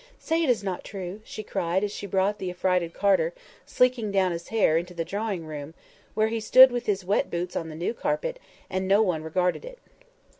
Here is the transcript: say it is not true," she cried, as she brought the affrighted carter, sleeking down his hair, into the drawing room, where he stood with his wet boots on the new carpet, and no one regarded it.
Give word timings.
say 0.17 0.41
it 0.41 0.49
is 0.49 0.63
not 0.63 0.83
true," 0.83 1.21
she 1.23 1.43
cried, 1.43 1.83
as 1.83 1.91
she 1.91 2.07
brought 2.07 2.39
the 2.39 2.49
affrighted 2.49 2.91
carter, 2.91 3.33
sleeking 3.67 4.11
down 4.11 4.31
his 4.31 4.47
hair, 4.47 4.75
into 4.75 4.95
the 4.95 5.05
drawing 5.05 5.45
room, 5.45 5.75
where 6.15 6.29
he 6.29 6.39
stood 6.39 6.71
with 6.71 6.87
his 6.87 7.05
wet 7.05 7.29
boots 7.29 7.55
on 7.55 7.69
the 7.69 7.75
new 7.75 7.93
carpet, 7.93 8.39
and 8.67 8.87
no 8.87 9.03
one 9.03 9.21
regarded 9.21 9.63
it. 9.63 9.77